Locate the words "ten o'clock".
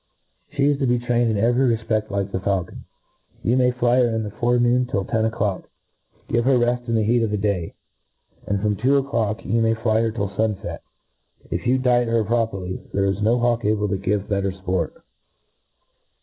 5.05-5.69